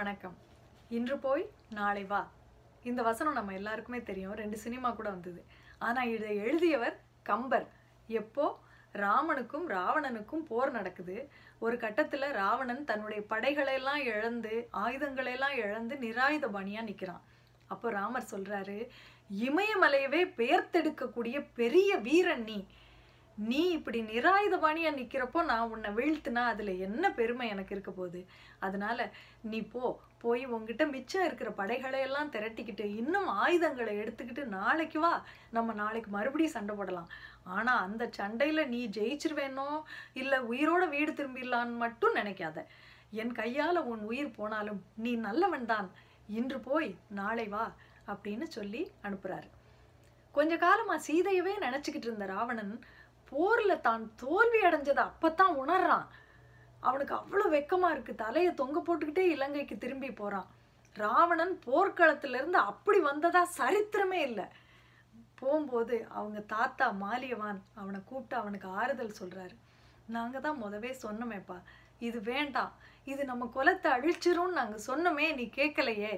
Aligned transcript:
வணக்கம். 0.00 0.36
இன்று 0.88 1.18
போய் 1.18 1.42
நாளை 1.68 2.04
வா. 2.04 2.20
இந்த 2.82 3.02
வசனம் 3.02 3.32
நம்ம 3.32 3.52
எல்லாருக்குமே 3.52 4.02
தெரியும். 4.02 4.34
ரெண்டு 4.34 4.56
சினிமா 4.56 4.90
கூட 4.90 5.10
வந்தது. 5.10 5.44
ஆனால் 5.78 6.08
இதை 6.08 6.36
எழுதியவர் 6.36 7.00
கம்பர். 7.22 7.66
எப்போ? 8.08 8.58
ராமனுக்கும் 8.94 9.66
ராவணனுக்கும் 9.68 10.44
போர் 10.48 10.70
நடக்குது. 10.70 11.28
ஒரு 11.58 11.76
கட்டத்தில் 11.76 12.26
ராவணன் 12.32 12.84
தன்னுடைய 12.84 13.22
படைகளையெல்லாம் 13.28 14.02
இழந்து 14.04 14.68
ஆயுதங்களையெல்லாம் 14.84 15.56
இழந்து 15.64 15.96
நிராயுதபாணியாக 15.96 16.82
நிற்கிறான் 16.82 17.24
அப்போ 17.66 17.90
ராமர் 17.90 18.30
சொல்கிறாரு 18.30 18.78
இமயமலையவே 19.48 20.22
பெயர்த்தெடுக்கக்கூடிய 20.40 21.46
பெரிய 21.54 21.96
வீரன் 21.96 22.44
நீ. 22.44 22.66
நீ 23.36 23.70
இப்படி 23.70 24.02
நிராயுதபாணியாக 24.02 24.96
நிற்கிறப்போ 24.96 25.44
நான் 25.44 25.70
உன்னை 25.70 25.90
வீழ்த்தினா 25.90 26.42
அதுல 26.46 26.70
என்ன 26.70 27.12
பெருமை 27.12 27.48
எனக்கு 27.48 27.74
இருக்க 27.74 27.90
போகுது? 27.90 28.26
அதனால 28.58 29.12
நீ 29.40 29.60
போ 29.60 30.00
போய் 30.18 30.44
உங்ககிட்ட 30.46 30.86
மிச்சம் 30.86 31.24
இருக்கிற 31.24 31.50
படைகளை 31.50 32.00
எல்லாம் 32.00 32.30
திரட்டிக்கிட்டு 32.30 32.96
இன்னும் 32.96 33.26
ஆயுதங்களை 33.26 33.98
எடுத்துக்கிட்டு 33.98 34.44
நாளைக்கு 34.44 35.00
வா. 35.00 35.24
நம்ம 35.50 35.72
நாளைக்கு 35.72 36.10
மறுபடியும் 36.10 36.52
சண்டை 36.52 36.76
போடலாம். 36.76 37.08
ஆனால் 37.44 37.80
அந்த 37.80 38.10
சண்டையில 38.18 38.66
நீ 38.66 38.88
ஜெயிச்சிருவேனோ 38.88 39.82
இல்லை 40.12 40.38
உயிரோட 40.38 40.88
வீடு 40.88 41.12
திரும்பிடலான்னு 41.12 41.76
மட்டும் 41.76 42.14
நினைக்காத. 42.14 42.64
என் 43.10 43.32
கையால 43.32 43.76
உன் 43.76 44.00
உயிர் 44.00 44.30
போனாலும் 44.30 44.84
நீ 44.96 45.14
நல்லவன் 45.14 45.66
தான். 45.66 45.90
இன்று 46.26 46.60
போய் 46.60 46.96
நாளை 47.08 47.48
வா 47.48 47.72
அப்படின்னு 48.06 48.42
சொல்லி 48.42 48.92
அனுப்புறாரு. 49.02 49.48
கொஞ்ச 50.32 50.56
காலமா 50.56 50.96
சீதையவே 50.96 51.54
நினச்சிக்கிட்டு 51.66 52.08
இருந்த 52.08 52.26
ராவணன் 52.26 52.80
போரில் 53.30 53.84
தான் 53.88 54.04
தோல்வி 54.22 54.60
அடைஞ்சதை 54.68 55.02
அப்போத்தான் 55.10 55.54
உணர்றான். 55.62 56.06
அவனுக்கு 56.88 57.14
அவ்வளோ 57.20 57.46
வெக்கமாக 57.54 57.94
இருக்குது 57.94 58.22
தலையை 58.24 58.52
தொங்க 58.60 58.78
போட்டுக்கிட்டே 58.86 59.24
இலங்கைக்கு 59.34 59.76
திரும்பி 59.84 60.10
போகிறான் 60.20 60.48
ராவணன் 60.96 61.54
போர்க்களத்துலேருந்து 61.66 62.60
அப்படி 62.70 62.98
வந்ததா 63.10 63.42
சரித்திரமே 63.58 64.20
இல்லை. 64.28 64.46
போகும்போது 65.40 65.96
அவங்க 66.18 66.38
தாத்தா 66.54 66.86
மாலியவான் 67.02 67.60
அவனை 67.80 68.00
கூப்பிட்டு 68.08 68.36
அவனுக்கு 68.40 68.68
ஆறுதல் 68.80 69.18
சொல்கிறாரு 69.20 69.54
நாங்கள் 70.16 70.44
தான் 70.46 70.60
முதவே 70.64 70.90
சொன்னோமேப்பா. 71.04 71.58
இது 72.08 72.18
வேண்டாம். 72.32 72.72
இது 73.12 73.22
நம்ம 73.30 73.44
குலத்தை 73.56 73.90
அழிச்சிரும்னு 73.96 74.58
நாங்கள் 74.60 74.86
சொன்னோமே 74.88 75.26
நீ 75.38 75.44
கேட்கலையே 75.58 76.12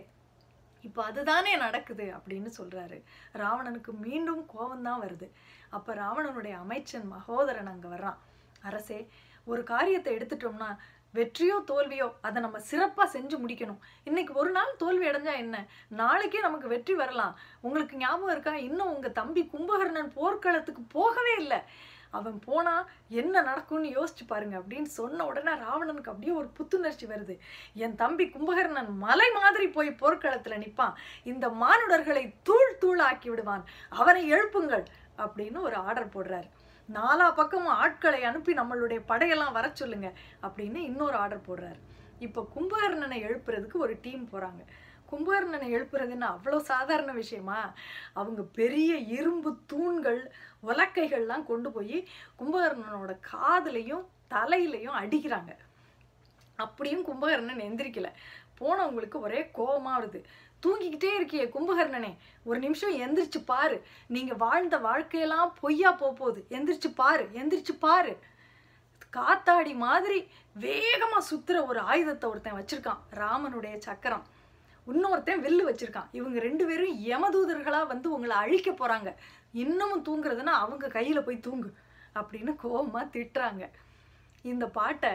இப்போ 0.82 1.00
அதுதானே 1.10 1.52
நடக்குது 1.56 2.06
அப்படின்னு 2.16 2.50
சொல்கிறாரு 2.58 2.98
ராவணனுக்கு 3.42 3.92
மீண்டும் 4.06 4.42
கோபம்தான் 4.54 5.02
வருது. 5.04 5.28
அப்போ 5.76 5.92
ராவணனுடைய 5.94 6.54
அமைச்சன் 6.64 7.06
மகோதரன் 7.14 7.70
அங்கே 7.74 7.88
வர்றான். 7.88 8.18
அரசே 8.68 8.98
ஒரு 9.44 9.62
காரியத்தை 9.72 10.10
எடுத்துட்டோம்னா 10.16 10.70
வெற்றியோ 11.16 11.56
தோல்வியோ 11.70 12.06
அதை 12.26 12.38
நம்ம 12.42 12.58
சிறப்பாக 12.68 13.06
செஞ்சு 13.14 13.36
முடிக்கணும். 13.42 13.80
இன்னைக்கு 14.04 14.32
ஒரு 14.34 14.50
நாள் 14.50 14.78
தோல்வி 14.82 15.06
அடைஞ்சா 15.08 15.34
என்ன? 15.44 15.56
நாளைக்கே 16.00 16.40
நமக்கு 16.40 16.68
வெற்றி 16.68 16.94
வரலாம். 16.94 17.34
உங்களுக்கு 17.60 17.96
ஞாபகம் 17.96 18.34
இருக்கா? 18.34 18.54
இன்னும் 18.68 18.92
உங்கள் 18.94 19.16
தம்பி 19.20 19.42
கும்பகர்ணன் 19.54 20.14
போர்க்களத்துக்கு 20.18 20.82
போகவே 20.96 21.34
இல்லை. 21.42 21.60
அவன் 22.18 22.38
போனா 22.46 22.74
என்ன 23.22 23.34
நடக்கும்னு 23.48 23.90
யோசிச்சு 23.98 24.24
பாருங்க 24.26 24.56
அப்படின்னு 24.58 24.90
சொன்ன 24.98 25.26
உடனே 25.30 25.52
ராவணனுக்கு 25.64 26.12
அப்படியே 26.12 26.32
ஒரு 26.40 26.48
புத்துணர்ச்சி 26.58 27.06
வருது. 27.12 27.36
என் 27.84 27.98
தம்பி 28.02 28.26
கும்பகர்ணன் 28.34 28.90
மலை 29.04 29.28
மாதிரி 29.40 29.68
போய் 29.76 29.90
போர்க்களத்துல 30.02 30.58
நிற்பான் 30.64 30.98
இந்த 31.32 31.48
மானுடர்களை 31.62 32.24
தூள் 32.42 32.78
தூள் 32.78 33.02
ஆக்கி 33.08 33.28
விடுவான். 33.28 33.64
அவனை 34.00 34.24
எழுப்புங்கள் 34.32 34.84
அப்படின்னு 35.24 35.60
ஒரு 35.68 35.78
ஆர்டர் 35.86 36.12
போடுறாரு. 36.16 36.50
நாலா 36.94 37.26
பக்கமும் 37.34 37.78
ஆட்களை 37.84 38.20
அனுப்பி 38.30 38.52
நம்மளுடைய 38.54 39.00
படையெல்லாம் 39.08 39.56
வர 39.58 39.66
சொல்லுங்க 39.80 40.08
அப்படின்னு 40.46 40.80
இன்னொரு 40.90 41.16
ஆர்டர் 41.16 41.46
போடுறாரு. 41.48 41.80
இப்போ 42.26 42.40
கும்பகர்ணனை 42.54 43.18
எழுப்புறதுக்கு 43.26 43.78
ஒரு 43.86 43.94
டீம் 44.02 44.24
போறாங்க. 44.32 44.62
கும்பகர்ணனை 45.12 45.68
எழுப்புறதுன்னு 45.76 46.26
அவ்வளோ 46.34 46.58
சாதாரண 46.72 47.12
விஷயமா? 47.12 47.60
அவங்க 48.12 48.42
பெரிய 48.42 48.92
இரும்பு 48.96 49.52
தூண்கள் 49.66 50.32
உலக்கைகள்லாம் 50.66 51.44
கொண்டு 51.44 51.70
போய் 51.70 51.98
கும்பகர்ணனோட 52.38 53.14
காதுலையும் 53.32 54.04
தலையிலையும் 54.34 54.98
அடிக்கிறாங்க. 55.02 55.52
அப்படியும் 56.56 57.04
கும்பகர்ணன் 57.08 57.66
எந்திரிக்கல. 57.68 58.08
போனவங்களுக்கு 58.60 59.18
ஒரே 59.26 59.40
கோபமாக 59.58 60.00
வருது. 60.00 60.20
தூங்கிக்கிட்டே 60.64 61.10
இருக்கியே 61.18 61.44
கும்பகர்ணனே 61.54 62.10
ஒரு 62.48 62.58
நிமிஷம் 62.58 62.98
எந்திரிச்சு 63.04 63.40
பாரு. 63.44 63.76
நீங்கள் 64.06 64.40
வாழ்ந்த 64.42 64.76
வாழ்க்கையெல்லாம் 64.88 65.50
பொய்யா 65.60 65.90
போக 65.92 66.12
போகுது 66.12 66.46
எந்திரிச்சு 66.56 66.90
பாரு 66.94 67.24
எந்திரிச்சு 67.32 67.74
பாரு. 67.78 68.12
காத்தாடி 69.16 69.72
மாதிரி 69.86 70.18
வேகமாக 70.66 71.26
சுற்றுற 71.30 71.66
ஒரு 71.66 71.80
ஆயுதத்தை 71.80 72.30
ஒருத்தன் 72.30 72.58
வச்சுருக்கான். 72.60 73.02
ராமனுடைய 73.22 73.74
சக்கரம். 73.88 74.24
இன்னொருத்தன் 74.86 75.42
வில்லு 75.46 75.62
வச்சிருக்கான். 75.68 76.10
இவங்க 76.12 76.38
ரெண்டு 76.40 76.66
பேரும் 76.66 76.94
யமதூதர்களாக 77.12 77.86
வந்து 77.86 78.08
உங்களை 78.10 78.36
அழிக்க 78.36 78.70
போகிறாங்க 78.70 79.14
இன்னமும் 79.52 80.04
தூங்குறதுன்னா 80.08 80.54
அவங்க 80.64 80.86
கையில் 80.88 81.22
போய் 81.22 81.44
தூங்கு 81.46 81.74
அப்படின்னு 82.14 82.54
கோபமாக 82.56 83.12
திட்டுறாங்க. 83.14 83.64
இந்த 84.42 84.66
பாட்டை 84.66 85.12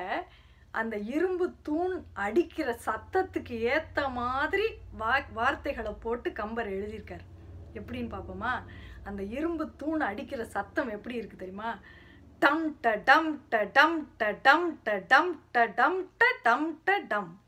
அந்த 0.72 0.97
இரும்பு 0.97 1.53
தூண் 1.61 2.06
அடிக்கிற 2.13 2.79
சத்தத்துக்கு 2.85 3.56
ஏற்ற 3.73 4.09
மாதிரி 4.09 4.67
வா 4.97 5.13
வார்த்தைகளை 5.33 5.91
போட்டு 5.91 6.31
கம்பர் 6.31 6.69
எழுதியிருக்கார். 6.69 7.25
எப்படின்னு 7.73 8.09
பார்ப்போமா? 8.16 8.63
அந்த 9.03 9.23
இரும்பு 9.23 9.66
தூண் 9.75 10.00
அடிக்கிற 10.00 10.44
சத்தம் 10.44 10.89
எப்படி 10.89 11.19
இருக்குது 11.19 11.44
தெரியுமா? 11.44 11.72
டம் 12.39 12.77
ட 12.83 12.95
டம் 13.09 13.29
ட 13.50 13.69
டம் 13.77 13.97
ட 14.19 14.31
டம் 14.41 14.81
ட 14.85 14.97
டம் 15.07 15.31
ட 15.51 15.67
டம் 15.75 16.00
ட 16.17 16.25
டம் 16.44 16.81
ட 16.83 17.00
டம். 17.07 17.41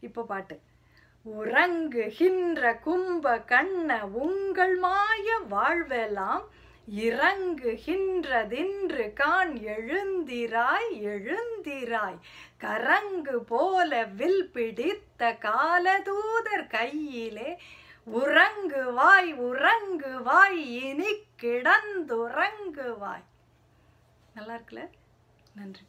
இப்போ 0.00 0.22
பாட்டு. 0.22 0.56
உறங்குகின்ற 1.24 2.80
கும்ப 2.80 3.38
கண்ண 3.38 4.06
உங்கள் 4.06 4.76
மாய 4.76 5.40
வாழ்வெல்லாம் 5.50 6.42
இறங்குகின்றதின்று 6.96 9.12
கான் 9.12 9.54
எழுந்திராய் 9.54 10.90
எழுந்திராய். 10.90 12.18
கரங்கு 12.60 13.36
போல 13.36 14.04
வில் 14.04 14.50
பிடித்த 14.52 15.36
காலதூதர் 15.40 16.68
கையிலே 16.68 17.58
உறங்குவாய் 18.12 19.50
உறங்குவாய் 19.50 20.84
இனி 20.84 21.24
கிடந்துறங்குவாய். 21.42 23.24
நல்லா 24.34 24.34
இருக்குல்ல 24.34 24.88
நன்றி. 25.54 25.82